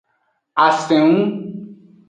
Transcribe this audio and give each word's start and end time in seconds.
Asengu. 0.65 1.21